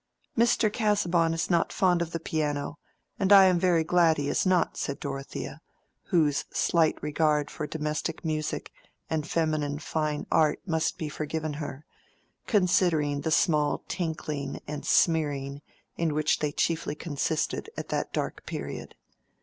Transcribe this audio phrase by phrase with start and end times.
[0.35, 0.73] "Mr.
[0.73, 2.79] Casaubon is not fond of the piano,
[3.19, 5.61] and I am very glad he is not," said Dorothea,
[6.05, 8.71] whose slight regard for domestic music
[9.11, 11.85] and feminine fine art must be forgiven her,
[12.47, 15.61] considering the small tinkling and smearing
[15.97, 18.95] in which they chiefly consisted at that dark period.